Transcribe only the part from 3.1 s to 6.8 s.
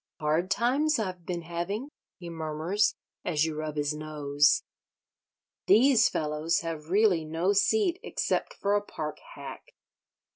as you rub his nose. "These fellows